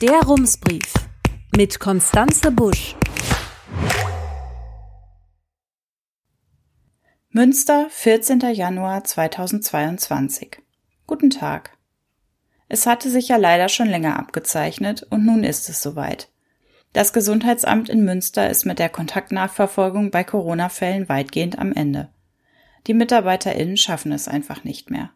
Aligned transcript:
Der 0.00 0.22
Rumsbrief 0.22 0.94
mit 1.54 1.78
Konstanze 1.78 2.50
Busch. 2.50 2.96
Münster, 7.28 7.86
14. 7.90 8.40
Januar 8.54 9.04
2022. 9.04 10.62
Guten 11.06 11.28
Tag. 11.28 11.76
Es 12.70 12.86
hatte 12.86 13.10
sich 13.10 13.28
ja 13.28 13.36
leider 13.36 13.68
schon 13.68 13.88
länger 13.88 14.18
abgezeichnet 14.18 15.06
und 15.10 15.26
nun 15.26 15.44
ist 15.44 15.68
es 15.68 15.82
soweit. 15.82 16.30
Das 16.94 17.12
Gesundheitsamt 17.12 17.90
in 17.90 18.02
Münster 18.02 18.48
ist 18.48 18.64
mit 18.64 18.78
der 18.78 18.88
Kontaktnachverfolgung 18.88 20.10
bei 20.10 20.24
Corona-Fällen 20.24 21.10
weitgehend 21.10 21.58
am 21.58 21.74
Ende. 21.74 22.08
Die 22.86 22.94
MitarbeiterInnen 22.94 23.76
schaffen 23.76 24.12
es 24.12 24.28
einfach 24.28 24.64
nicht 24.64 24.90
mehr. 24.90 25.10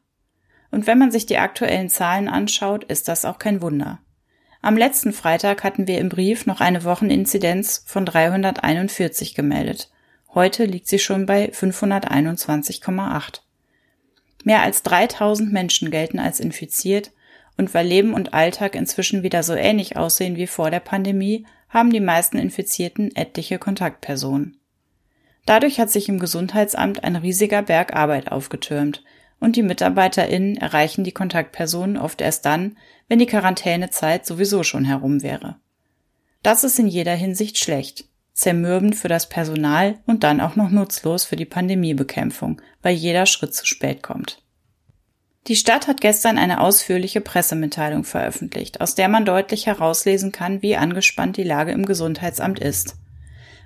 Und 0.70 0.86
wenn 0.86 0.98
man 0.98 1.10
sich 1.10 1.24
die 1.24 1.38
aktuellen 1.38 1.88
Zahlen 1.88 2.28
anschaut, 2.28 2.84
ist 2.84 3.08
das 3.08 3.24
auch 3.24 3.38
kein 3.38 3.62
Wunder. 3.62 4.03
Am 4.64 4.78
letzten 4.78 5.12
Freitag 5.12 5.62
hatten 5.62 5.86
wir 5.86 5.98
im 5.98 6.08
Brief 6.08 6.46
noch 6.46 6.62
eine 6.62 6.84
Wocheninzidenz 6.84 7.84
von 7.84 8.06
341 8.06 9.34
gemeldet. 9.34 9.90
Heute 10.32 10.64
liegt 10.64 10.88
sie 10.88 10.98
schon 10.98 11.26
bei 11.26 11.50
521,8. 11.50 13.42
Mehr 14.42 14.62
als 14.62 14.82
3000 14.82 15.52
Menschen 15.52 15.90
gelten 15.90 16.18
als 16.18 16.40
infiziert 16.40 17.12
und 17.58 17.74
weil 17.74 17.86
Leben 17.86 18.14
und 18.14 18.32
Alltag 18.32 18.74
inzwischen 18.74 19.22
wieder 19.22 19.42
so 19.42 19.52
ähnlich 19.52 19.98
aussehen 19.98 20.36
wie 20.36 20.46
vor 20.46 20.70
der 20.70 20.80
Pandemie, 20.80 21.44
haben 21.68 21.90
die 21.90 22.00
meisten 22.00 22.38
Infizierten 22.38 23.14
etliche 23.14 23.58
Kontaktpersonen. 23.58 24.56
Dadurch 25.44 25.78
hat 25.78 25.90
sich 25.90 26.08
im 26.08 26.18
Gesundheitsamt 26.18 27.04
ein 27.04 27.16
riesiger 27.16 27.60
Berg 27.60 27.94
Arbeit 27.94 28.32
aufgetürmt 28.32 29.04
und 29.44 29.56
die 29.56 29.62
MitarbeiterInnen 29.62 30.56
erreichen 30.56 31.04
die 31.04 31.12
Kontaktpersonen 31.12 31.98
oft 31.98 32.20
erst 32.20 32.46
dann, 32.46 32.76
wenn 33.08 33.18
die 33.18 33.26
Quarantänezeit 33.26 34.24
sowieso 34.24 34.62
schon 34.62 34.84
herum 34.84 35.22
wäre. 35.22 35.56
Das 36.42 36.64
ist 36.64 36.78
in 36.78 36.88
jeder 36.88 37.14
Hinsicht 37.14 37.58
schlecht, 37.58 38.06
zermürbend 38.32 38.96
für 38.96 39.08
das 39.08 39.28
Personal 39.28 39.98
und 40.06 40.24
dann 40.24 40.40
auch 40.40 40.56
noch 40.56 40.70
nutzlos 40.70 41.24
für 41.24 41.36
die 41.36 41.44
Pandemiebekämpfung, 41.44 42.60
weil 42.82 42.94
jeder 42.94 43.26
Schritt 43.26 43.54
zu 43.54 43.66
spät 43.66 44.02
kommt. 44.02 44.42
Die 45.46 45.56
Stadt 45.56 45.88
hat 45.88 46.00
gestern 46.00 46.38
eine 46.38 46.60
ausführliche 46.60 47.20
Pressemitteilung 47.20 48.04
veröffentlicht, 48.04 48.80
aus 48.80 48.94
der 48.94 49.08
man 49.08 49.26
deutlich 49.26 49.66
herauslesen 49.66 50.32
kann, 50.32 50.62
wie 50.62 50.76
angespannt 50.76 51.36
die 51.36 51.42
Lage 51.42 51.72
im 51.72 51.84
Gesundheitsamt 51.84 52.58
ist. 52.60 52.96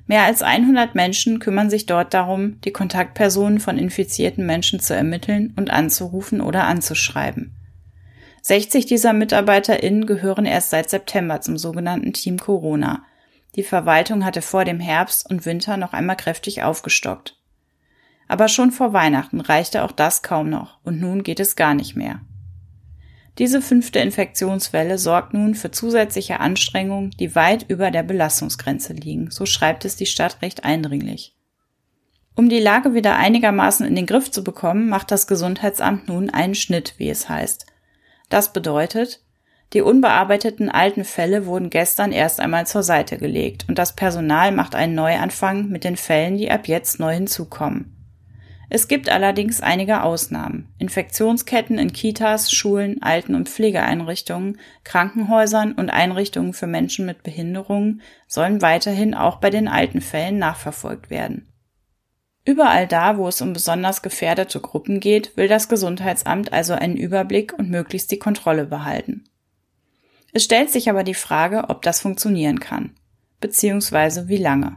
Mehr 0.09 0.25
als 0.25 0.41
100 0.41 0.95
Menschen 0.95 1.39
kümmern 1.39 1.69
sich 1.69 1.85
dort 1.85 2.15
darum, 2.15 2.59
die 2.63 2.73
Kontaktpersonen 2.73 3.61
von 3.61 3.77
infizierten 3.77 4.47
Menschen 4.47 4.81
zu 4.81 4.95
ermitteln 4.95 5.53
und 5.57 5.71
anzurufen 5.71 6.41
oder 6.41 6.65
anzuschreiben. 6.65 7.55
60 8.41 8.87
dieser 8.87 9.13
MitarbeiterInnen 9.13 10.07
gehören 10.07 10.47
erst 10.47 10.71
seit 10.71 10.89
September 10.89 11.43
zum 11.43 11.59
sogenannten 11.59 12.15
Team 12.15 12.39
Corona. 12.39 13.05
Die 13.55 13.63
Verwaltung 13.63 14.25
hatte 14.25 14.41
vor 14.41 14.65
dem 14.65 14.81
Herbst 14.81 15.29
und 15.29 15.45
Winter 15.45 15.77
noch 15.77 15.93
einmal 15.93 16.17
kräftig 16.17 16.63
aufgestockt. 16.63 17.37
Aber 18.29 18.49
schon 18.49 18.71
vor 18.71 18.95
Weihnachten 18.95 19.41
reichte 19.41 19.85
auch 19.85 19.93
das 19.93 20.23
kaum 20.23 20.49
noch 20.49 20.79
und 20.85 20.99
nun 20.99 21.23
geht 21.23 21.41
es 21.41 21.55
gar 21.55 21.75
nicht 21.75 21.97
mehr. 21.97 22.21
Diese 23.39 23.63
fünfte 23.63 24.01
Infektionswelle 24.01 24.99
sorgt 24.99 25.33
nun 25.33 25.55
für 25.55 25.71
zusätzliche 25.71 26.41
Anstrengungen, 26.41 27.13
die 27.21 27.37
weit 27.37 27.67
über 27.69 27.93
der 27.93 28.03
Belastungsgrenze 28.03 28.95
liegen, 28.95 29.31
so 29.31 29.47
schreibt 29.47 29.85
es 29.85 29.95
die 29.95 30.07
Stadt 30.07 30.43
recht 30.43 30.65
eindringlich. 30.65 31.37
Um 32.35 32.49
die 32.49 32.59
Lage 32.59 32.95
wieder 32.95 33.17
einigermaßen 33.17 33.87
in 33.87 33.95
den 33.95 34.07
Griff 34.07 34.31
zu 34.31 34.43
bekommen, 34.43 34.89
macht 34.89 35.13
das 35.13 35.29
Gesundheitsamt 35.29 36.09
nun 36.09 36.31
einen 36.31 36.57
Schnitt, 36.57 36.95
wie 36.99 37.11
es 37.11 37.29
heißt. 37.29 37.67
Das 38.29 38.53
bedeutet, 38.53 39.23
die 39.73 39.83
unbearbeiteten 39.83 40.69
alten 40.69 41.05
Fälle 41.05 41.47
wurden 41.47 41.71
gestern 41.71 42.11
erst 42.11 42.41
einmal 42.41 42.67
zur 42.67 42.83
Seite 42.83 43.19
gelegt 43.19 43.67
und 43.69 43.79
das 43.79 43.95
Personal 43.95 44.51
macht 44.51 44.75
einen 44.75 44.95
Neuanfang 44.95 45.69
mit 45.69 45.85
den 45.85 45.97
Fällen, 45.97 46.39
die 46.39 46.51
ab 46.51 46.67
jetzt 46.67 46.99
neu 46.99 47.15
hinzukommen. 47.15 47.98
Es 48.71 48.87
gibt 48.87 49.09
allerdings 49.09 49.63
einige 49.63 50.03
Ausnahmen. 50.03 50.69
Infektionsketten 50.79 51.79
in 51.79 51.93
Kitas, 51.93 52.53
Schulen, 52.53 53.03
Alten- 53.03 53.35
und 53.35 53.49
Pflegeeinrichtungen, 53.49 54.59
Krankenhäusern 54.85 55.73
und 55.73 55.89
Einrichtungen 55.89 56.53
für 56.53 56.67
Menschen 56.67 57.07
mit 57.07 57.23
Behinderungen 57.23 58.03
sollen 58.27 58.61
weiterhin 58.61 59.15
auch 59.15 59.37
bei 59.37 59.49
den 59.49 59.69
alten 59.69 60.03
Fällen 60.03 60.39
nachverfolgt 60.39 61.09
werden. 61.09 61.49
Überall 62.45 62.87
da, 62.87 63.17
wo 63.17 63.29
es 63.29 63.41
um 63.41 63.53
besonders 63.53 64.03
gefährdete 64.03 64.61
Gruppen 64.61 65.01
geht, 65.01 65.37
will 65.37 65.49
das 65.49 65.69
Gesundheitsamt 65.69 66.53
also 66.53 66.75
einen 66.75 66.97
Überblick 66.97 67.53
und 67.59 67.71
möglichst 67.71 68.11
die 68.11 68.19
Kontrolle 68.19 68.65
behalten. 68.65 69.25
Es 70.33 70.45
stellt 70.45 70.71
sich 70.71 70.91
aber 70.91 71.05
die 71.05 71.15
Frage, 71.15 71.69
ob 71.69 71.83
das 71.83 72.01
funktionieren 72.01 72.61
kann, 72.61 72.95
beziehungsweise 73.41 74.29
wie 74.29 74.37
lange. 74.37 74.77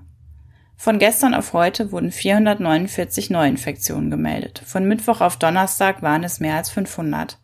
Von 0.81 0.97
gestern 0.97 1.35
auf 1.35 1.53
heute 1.53 1.91
wurden 1.91 2.11
449 2.11 3.29
Neuinfektionen 3.29 4.09
gemeldet. 4.09 4.63
Von 4.65 4.85
Mittwoch 4.85 5.21
auf 5.21 5.37
Donnerstag 5.37 6.01
waren 6.01 6.23
es 6.23 6.39
mehr 6.39 6.55
als 6.55 6.71
500. 6.71 7.37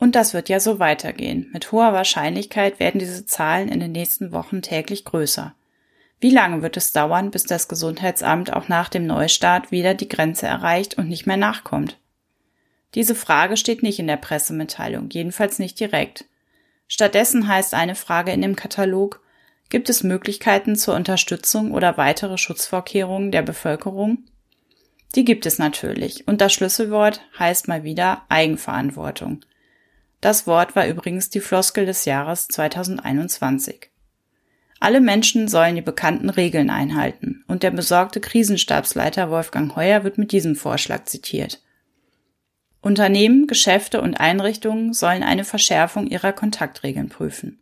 Und 0.00 0.16
das 0.16 0.34
wird 0.34 0.48
ja 0.48 0.58
so 0.58 0.80
weitergehen. 0.80 1.48
Mit 1.52 1.70
hoher 1.70 1.92
Wahrscheinlichkeit 1.92 2.80
werden 2.80 2.98
diese 2.98 3.24
Zahlen 3.24 3.68
in 3.68 3.78
den 3.78 3.92
nächsten 3.92 4.32
Wochen 4.32 4.60
täglich 4.60 5.04
größer. 5.04 5.54
Wie 6.18 6.30
lange 6.30 6.60
wird 6.60 6.76
es 6.76 6.92
dauern, 6.92 7.30
bis 7.30 7.44
das 7.44 7.68
Gesundheitsamt 7.68 8.52
auch 8.52 8.66
nach 8.66 8.88
dem 8.88 9.06
Neustart 9.06 9.70
wieder 9.70 9.94
die 9.94 10.08
Grenze 10.08 10.48
erreicht 10.48 10.98
und 10.98 11.08
nicht 11.08 11.28
mehr 11.28 11.36
nachkommt? 11.36 11.96
Diese 12.96 13.14
Frage 13.14 13.56
steht 13.56 13.84
nicht 13.84 14.00
in 14.00 14.08
der 14.08 14.16
Pressemitteilung, 14.16 15.10
jedenfalls 15.10 15.60
nicht 15.60 15.78
direkt. 15.78 16.24
Stattdessen 16.88 17.46
heißt 17.46 17.74
eine 17.74 17.94
Frage 17.94 18.32
in 18.32 18.42
dem 18.42 18.56
Katalog, 18.56 19.22
Gibt 19.70 19.90
es 19.90 20.02
Möglichkeiten 20.02 20.76
zur 20.76 20.94
Unterstützung 20.94 21.72
oder 21.72 21.98
weitere 21.98 22.38
Schutzvorkehrungen 22.38 23.30
der 23.30 23.42
Bevölkerung? 23.42 24.24
Die 25.14 25.24
gibt 25.24 25.46
es 25.46 25.58
natürlich, 25.58 26.26
und 26.26 26.40
das 26.40 26.52
Schlüsselwort 26.52 27.20
heißt 27.38 27.68
mal 27.68 27.84
wieder 27.84 28.22
Eigenverantwortung. 28.28 29.40
Das 30.20 30.46
Wort 30.46 30.74
war 30.74 30.86
übrigens 30.86 31.30
die 31.30 31.40
Floskel 31.40 31.86
des 31.86 32.04
Jahres 32.04 32.48
2021. 32.48 33.90
Alle 34.80 35.00
Menschen 35.00 35.48
sollen 35.48 35.74
die 35.74 35.82
bekannten 35.82 36.30
Regeln 36.30 36.70
einhalten, 36.70 37.44
und 37.46 37.62
der 37.62 37.70
besorgte 37.70 38.20
Krisenstabsleiter 38.20 39.30
Wolfgang 39.30 39.74
Heuer 39.76 40.04
wird 40.04 40.18
mit 40.18 40.32
diesem 40.32 40.56
Vorschlag 40.56 41.04
zitiert. 41.04 41.62
Unternehmen, 42.80 43.46
Geschäfte 43.46 44.00
und 44.00 44.20
Einrichtungen 44.20 44.92
sollen 44.92 45.22
eine 45.22 45.44
Verschärfung 45.44 46.06
ihrer 46.06 46.32
Kontaktregeln 46.32 47.08
prüfen. 47.08 47.60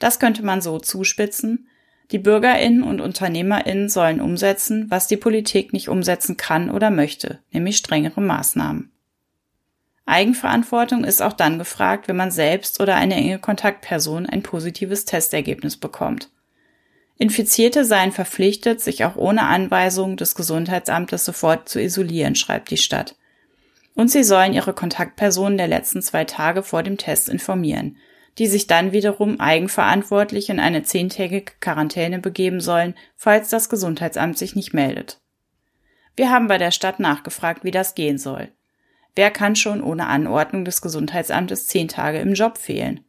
Das 0.00 0.18
könnte 0.18 0.42
man 0.42 0.60
so 0.60 0.80
zuspitzen. 0.80 1.68
Die 2.10 2.18
Bürgerinnen 2.18 2.82
und 2.82 3.00
Unternehmerinnen 3.00 3.88
sollen 3.88 4.20
umsetzen, 4.20 4.86
was 4.88 5.06
die 5.06 5.16
Politik 5.16 5.72
nicht 5.72 5.88
umsetzen 5.88 6.36
kann 6.36 6.70
oder 6.70 6.90
möchte, 6.90 7.38
nämlich 7.52 7.76
strengere 7.76 8.20
Maßnahmen. 8.20 8.90
Eigenverantwortung 10.06 11.04
ist 11.04 11.22
auch 11.22 11.34
dann 11.34 11.60
gefragt, 11.60 12.08
wenn 12.08 12.16
man 12.16 12.32
selbst 12.32 12.80
oder 12.80 12.96
eine 12.96 13.14
enge 13.14 13.38
Kontaktperson 13.38 14.26
ein 14.26 14.42
positives 14.42 15.04
Testergebnis 15.04 15.76
bekommt. 15.76 16.30
Infizierte 17.16 17.84
seien 17.84 18.10
verpflichtet, 18.10 18.80
sich 18.80 19.04
auch 19.04 19.14
ohne 19.14 19.42
Anweisung 19.42 20.16
des 20.16 20.34
Gesundheitsamtes 20.34 21.24
sofort 21.24 21.68
zu 21.68 21.80
isolieren, 21.80 22.34
schreibt 22.34 22.70
die 22.70 22.78
Stadt. 22.78 23.14
Und 23.94 24.10
sie 24.10 24.24
sollen 24.24 24.54
ihre 24.54 24.72
Kontaktpersonen 24.72 25.58
der 25.58 25.68
letzten 25.68 26.02
zwei 26.02 26.24
Tage 26.24 26.62
vor 26.62 26.82
dem 26.82 26.96
Test 26.96 27.28
informieren, 27.28 27.96
die 28.40 28.46
sich 28.46 28.66
dann 28.66 28.92
wiederum 28.92 29.38
eigenverantwortlich 29.38 30.48
in 30.48 30.60
eine 30.60 30.82
zehntägige 30.82 31.52
Quarantäne 31.60 32.20
begeben 32.20 32.62
sollen, 32.62 32.94
falls 33.14 33.50
das 33.50 33.68
Gesundheitsamt 33.68 34.38
sich 34.38 34.56
nicht 34.56 34.72
meldet. 34.72 35.20
Wir 36.16 36.30
haben 36.30 36.48
bei 36.48 36.56
der 36.56 36.70
Stadt 36.70 37.00
nachgefragt, 37.00 37.64
wie 37.64 37.70
das 37.70 37.94
gehen 37.94 38.16
soll. 38.16 38.48
Wer 39.14 39.30
kann 39.30 39.56
schon 39.56 39.82
ohne 39.82 40.06
Anordnung 40.06 40.64
des 40.64 40.80
Gesundheitsamtes 40.80 41.66
zehn 41.66 41.86
Tage 41.86 42.18
im 42.20 42.32
Job 42.32 42.56
fehlen? 42.56 43.04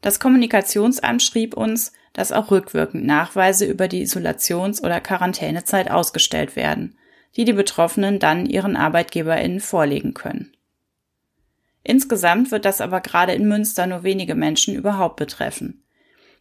Das 0.00 0.20
Kommunikationsamt 0.20 1.22
schrieb 1.22 1.54
uns, 1.54 1.92
dass 2.14 2.32
auch 2.32 2.50
rückwirkend 2.50 3.04
Nachweise 3.04 3.66
über 3.66 3.88
die 3.88 4.06
Isolations- 4.06 4.82
oder 4.82 5.02
Quarantänezeit 5.02 5.90
ausgestellt 5.90 6.56
werden, 6.56 6.96
die 7.36 7.44
die 7.44 7.52
Betroffenen 7.52 8.18
dann 8.18 8.46
ihren 8.46 8.74
ArbeitgeberInnen 8.74 9.60
vorlegen 9.60 10.14
können. 10.14 10.54
Insgesamt 11.88 12.50
wird 12.50 12.66
das 12.66 12.82
aber 12.82 13.00
gerade 13.00 13.32
in 13.32 13.48
Münster 13.48 13.86
nur 13.86 14.02
wenige 14.02 14.34
Menschen 14.34 14.74
überhaupt 14.74 15.16
betreffen. 15.16 15.82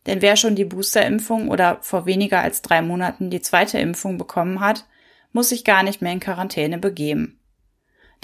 Denn 0.05 0.21
wer 0.21 0.35
schon 0.35 0.55
die 0.55 0.65
Boosterimpfung 0.65 1.47
oder 1.47 1.77
vor 1.79 2.05
weniger 2.05 2.41
als 2.41 2.61
drei 2.61 2.81
Monaten 2.81 3.29
die 3.29 3.39
zweite 3.39 3.79
Impfung 3.79 4.17
bekommen 4.17 4.59
hat, 4.59 4.83
muss 5.31 5.47
sich 5.47 5.63
gar 5.63 5.83
nicht 5.83 6.01
mehr 6.01 6.11
in 6.11 6.19
Quarantäne 6.19 6.79
begeben. 6.79 7.39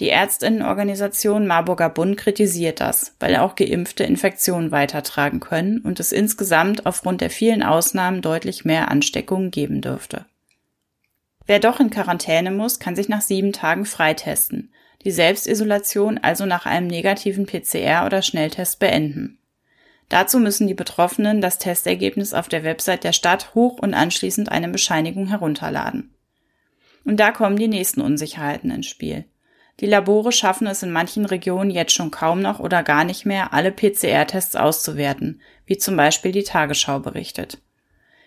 Die 0.02 0.08
Ärztinnenorganisation 0.08 1.48
Marburger 1.48 1.88
Bund 1.88 2.18
kritisiert 2.18 2.82
das, 2.82 3.16
weil 3.22 3.38
auch 3.38 3.56
Geimpfte 3.56 4.04
Infektionen 4.04 4.72
weitertragen 4.72 5.40
können 5.40 5.78
und 5.80 6.02
es 6.02 6.12
insgesamt 6.12 6.86
aufgrund 6.86 7.22
der 7.22 7.30
vielen 7.30 7.64
Ausnahmen 7.64 8.22
deutlich 8.22 8.66
mehr 8.66 8.92
Ansteckungen 8.92 9.50
geben 9.50 9.80
dürfte. 9.80 10.26
Wer 11.46 11.60
doch 11.60 11.80
in 11.80 11.90
Quarantäne 11.90 12.52
muss, 12.52 12.80
kann 12.80 12.98
sich 12.98 13.08
nach 13.08 13.22
sieben 13.22 13.54
Tagen 13.54 13.86
freitesten 13.86 14.74
die 15.04 15.12
Selbstisolation 15.12 16.18
also 16.18 16.46
nach 16.46 16.66
einem 16.66 16.88
negativen 16.88 17.46
PCR 17.46 18.06
oder 18.06 18.22
Schnelltest 18.22 18.80
beenden. 18.80 19.40
Dazu 20.10 20.40
müssen 20.40 20.68
die 20.68 20.74
Betroffenen 20.74 21.42
das 21.42 21.58
Testergebnis 21.58 22.34
auf 22.34 22.48
der 22.48 22.64
Website 22.64 23.04
der 23.04 23.14
Stadt 23.14 23.56
hoch 23.56 23.80
und 23.80 23.94
anschließend 23.94 24.52
eine 24.52 24.70
Bescheinigung 24.70 25.28
herunterladen. 25.28 26.14
Und 27.04 27.20
da 27.20 27.32
kommen 27.32 27.58
die 27.58 27.68
nächsten 27.68 28.02
Unsicherheiten 28.02 28.72
ins 28.72 28.88
Spiel. 28.88 29.26
Die 29.80 29.88
Labore 29.88 30.32
schaffen 30.32 30.68
es 30.68 30.84
in 30.84 30.92
manchen 30.92 31.26
Regionen 31.26 31.72
jetzt 31.72 31.94
schon 31.94 32.12
kaum 32.12 32.42
noch 32.42 32.60
oder 32.60 32.84
gar 32.84 33.04
nicht 33.04 33.26
mehr, 33.26 33.54
alle 33.54 33.72
PCR-Tests 33.72 34.56
auszuwerten, 34.56 35.42
wie 35.66 35.78
zum 35.78 35.98
Beispiel 35.98 36.32
die 36.32 36.44
Tagesschau 36.44 37.00
berichtet. 37.00 37.58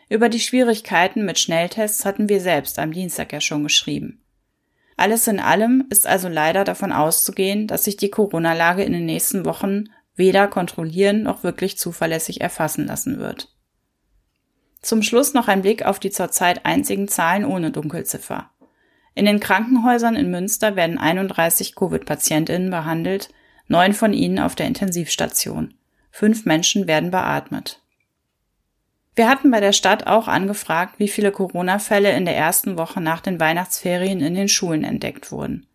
Über 0.09 0.29
die 0.29 0.41
Schwierigkeiten 0.41 1.25
mit 1.25 1.39
Schnelltests 1.39 2.05
hatten 2.05 2.29
wir 2.29 2.41
selbst 2.41 2.79
am 2.79 2.93
Dienstag 2.93 3.33
ja 3.33 3.41
schon 3.41 3.63
geschrieben. 3.63 4.21
Alles 4.97 5.27
in 5.27 5.41
allem 5.41 5.85
ist 5.91 6.07
also 6.07 6.29
leider 6.29 6.65
davon 6.65 6.91
auszugehen, 6.93 7.67
dass 7.67 7.85
sich 7.85 7.97
die 7.97 8.11
Corona-Lage 8.11 8.83
in 8.83 8.93
den 8.93 9.07
nächsten 9.07 9.45
Wochen 9.45 9.85
weder 10.15 10.49
kontrollieren 10.49 11.23
noch 11.23 11.43
wirklich 11.43 11.77
zuverlässig 11.77 12.41
erfassen 12.41 12.87
lassen 12.87 13.19
wird. 13.19 13.53
Zum 14.81 15.03
Schluss 15.03 15.35
noch 15.35 15.49
ein 15.49 15.63
Blick 15.63 15.85
auf 15.85 15.99
die 15.99 16.11
zurzeit 16.11 16.65
einzigen 16.65 17.09
Zahlen 17.09 17.45
ohne 17.45 17.71
Dunkelziffer. 17.71 18.51
In 19.15 19.27
den 19.27 19.41
Krankenhäusern 19.41 20.17
in 20.17 20.31
Münster 20.31 20.77
werden 20.77 20.99
31 20.99 21.75
Covid-Patientinnen 21.75 22.71
behandelt, 22.71 23.31
neun 23.67 23.93
von 23.93 24.13
ihnen 24.13 24.39
auf 24.39 24.55
der 24.55 24.67
Intensivstation. 24.67 25.75
Fünf 26.11 26.47
Menschen 26.47 26.87
werden 26.87 27.11
beatmet. 27.11 27.83
Wir 29.17 29.31
hatten 29.31 29.51
bei 29.51 29.61
der 29.61 29.73
Stadt 29.73 30.07
auch 30.07 30.29
angefragt, 30.29 30.99
wie 30.99 31.09
viele 31.09 31.33
Corona-Fälle 31.33 32.13
in 32.13 32.27
der 32.27 32.37
ersten 32.37 32.77
Woche 32.77 33.01
nach 33.01 33.23
den 33.23 33.41
Weihnachtsferien 33.41 34.21
in 34.21 34.35
den 34.35 34.49
Schulen 34.49 34.85
entdeckt 34.85 35.33
wurden. 35.33 35.67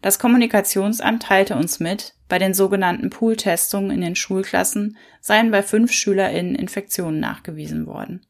Das 0.00 0.18
Kommunikationsamt 0.18 1.24
teilte 1.24 1.56
uns 1.56 1.78
mit, 1.78 2.14
bei 2.26 2.38
den 2.38 2.54
sogenannten 2.54 3.10
Pool-Testungen 3.10 3.90
in 3.90 4.00
den 4.00 4.16
Schulklassen 4.16 4.96
seien 5.20 5.50
bei 5.50 5.62
fünf 5.62 5.92
SchülerInnen 5.92 6.54
Infektionen 6.54 7.20
nachgewiesen 7.20 7.86
worden. 7.86 8.24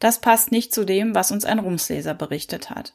Das 0.00 0.20
passt 0.20 0.50
nicht 0.50 0.74
zu 0.74 0.84
dem, 0.84 1.14
was 1.14 1.30
uns 1.30 1.44
ein 1.44 1.60
Rumsleser 1.60 2.14
berichtet 2.14 2.70
hat. 2.70 2.94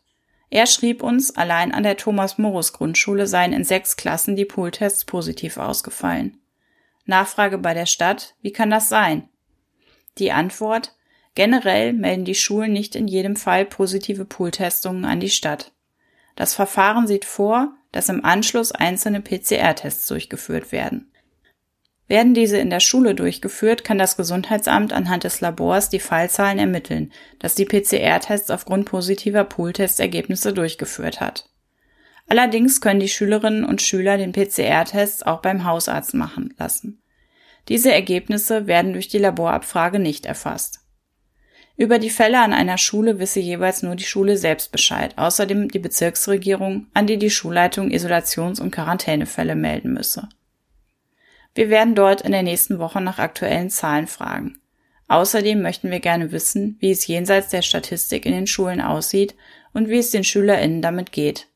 Er 0.50 0.66
schrieb 0.66 1.02
uns, 1.02 1.38
allein 1.38 1.74
an 1.74 1.84
der 1.84 1.96
Thomas-Morus-Grundschule 1.96 3.26
seien 3.26 3.54
in 3.54 3.64
sechs 3.64 3.96
Klassen 3.96 4.36
die 4.36 4.44
Pooltests 4.44 5.06
positiv 5.06 5.56
ausgefallen. 5.56 6.40
Nachfrage 7.06 7.58
bei 7.58 7.74
der 7.74 7.86
Stadt, 7.86 8.36
wie 8.42 8.52
kann 8.52 8.70
das 8.70 8.90
sein? 8.90 9.30
Die 10.20 10.32
Antwort, 10.32 10.96
generell 11.36 11.94
melden 11.94 12.26
die 12.26 12.36
Schulen 12.36 12.74
nicht 12.74 12.96
in 12.96 13.08
jedem 13.08 13.36
Fall 13.36 13.66
positive 13.66 14.26
Pooltestungen 14.26 15.06
an 15.06 15.20
die 15.20 15.30
Stadt. 15.30 15.72
Das 16.36 16.54
Verfahren 16.54 17.08
sieht 17.08 17.26
vor, 17.26 17.74
dass 17.92 18.10
im 18.10 18.24
Anschluss 18.24 18.72
einzelne 18.72 19.22
PCR-Tests 19.22 20.08
durchgeführt 20.08 20.72
werden. 20.72 21.12
Werden 22.08 22.34
diese 22.34 22.58
in 22.58 22.70
der 22.70 22.80
Schule 22.80 23.16
durchgeführt, 23.16 23.84
kann 23.84 23.98
das 23.98 24.16
Gesundheitsamt 24.16 24.94
anhand 24.94 25.26
des 25.26 25.42
Labors 25.42 25.90
die 25.90 26.00
Fallzahlen 26.00 26.58
ermitteln, 26.58 27.12
dass 27.40 27.56
die 27.56 27.66
PCR-Tests 27.66 28.50
aufgrund 28.50 28.86
positiver 28.86 29.44
Pooltestergebnisse 29.44 30.54
durchgeführt 30.54 31.20
hat. 31.20 31.50
Allerdings 32.30 32.82
können 32.82 33.00
die 33.00 33.10
Schülerinnen 33.10 33.66
und 33.66 33.82
Schüler 33.82 34.18
den 34.18 34.32
PCR-Test 34.32 35.28
auch 35.28 35.42
beim 35.42 35.66
Hausarzt 35.66 36.14
machen 36.14 36.54
lassen. 36.58 37.02
Diese 37.68 37.92
Ergebnisse 37.92 38.68
werden 38.68 38.94
durch 38.94 39.08
die 39.08 39.18
Laborabfrage 39.18 40.00
nicht 40.00 40.26
erfasst. 40.26 40.80
Über 41.76 42.00
die 42.00 42.10
Fälle 42.10 42.40
an 42.40 42.54
einer 42.54 42.80
Schule 42.80 43.20
wisse 43.20 43.40
jeweils 43.40 43.84
nur 43.84 43.96
die 43.96 44.04
Schule 44.04 44.38
selbst 44.38 44.72
Bescheid, 44.72 45.16
außerdem 45.18 45.70
die 45.70 45.80
Bezirksregierung, 45.80 46.88
an 46.94 47.06
die 47.06 47.18
die 47.18 47.30
Schulleitung 47.30 47.92
Isolations- 47.92 48.60
und 48.60 48.72
Quarantänefälle 48.72 49.56
melden 49.56 49.94
müsse. 49.94 50.28
Wir 51.54 51.70
werden 51.70 51.94
dort 51.94 52.22
in 52.22 52.32
der 52.32 52.44
nächsten 52.44 52.80
Woche 52.80 53.00
nach 53.00 53.20
aktuellen 53.20 53.70
Zahlen 53.70 54.08
fragen. 54.08 54.60
Außerdem 55.08 55.62
möchten 55.62 55.92
wir 55.92 56.00
gerne 56.00 56.32
wissen, 56.32 56.78
wie 56.80 56.92
es 56.92 57.06
jenseits 57.08 57.50
der 57.50 57.62
Statistik 57.62 58.26
in 58.26 58.34
den 58.34 58.48
Schulen 58.48 58.82
aussieht 58.82 59.36
und 59.74 59.88
wie 59.88 60.00
es 60.00 60.10
den 60.10 60.24
SchülerInnen 60.24 60.82
damit 60.82 61.12
geht. 61.12 61.48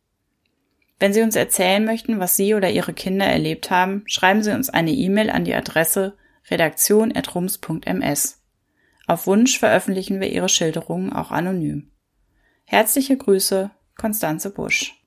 Wenn 1.02 1.14
Sie 1.14 1.24
uns 1.24 1.36
erzählen 1.36 1.84
möchten, 1.84 2.20
was 2.20 2.36
Sie 2.36 2.54
oder 2.54 2.70
Ihre 2.70 2.94
Kinder 2.94 3.26
erlebt 3.26 3.72
haben, 3.72 4.04
schreiben 4.06 4.44
Sie 4.44 4.52
uns 4.52 4.70
eine 4.70 4.92
E-Mail 4.92 5.32
an 5.32 5.46
die 5.46 5.56
Adresse 5.56 6.16
redaktion.rums.ms. 6.52 8.44
Auf 9.08 9.26
Wunsch 9.26 9.58
veröffentlichen 9.58 10.22
wir 10.22 10.32
Ihre 10.32 10.48
Schilderungen 10.48 11.12
auch 11.12 11.32
anonym. 11.32 11.90
Herzliche 12.66 13.18
Grüße, 13.18 13.72
Konstanze 13.98 14.52
Busch. 14.52 15.04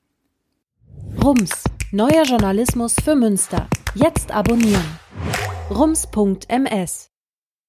Rums, 1.23 1.63
neuer 1.91 2.23
Journalismus 2.23 2.95
für 3.01 3.15
Münster. 3.15 3.69
Jetzt 3.95 4.33
abonnieren. 4.33 4.99
rums.ms 5.69 7.14